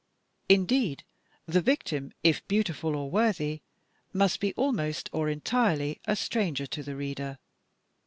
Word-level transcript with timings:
Indeed, 0.49 1.03
the 1.45 1.61
victim, 1.61 2.11
if 2.23 2.47
beautiful 2.47 2.95
or 2.95 3.11
worthy, 3.11 3.61
must 4.11 4.39
be 4.39 4.51
almost 4.55 5.11
or 5.13 5.29
entirely 5.29 5.99
a 6.05 6.15
stranger 6.15 6.65
to 6.65 6.81
the 6.81 6.95
reader. 6.95 7.37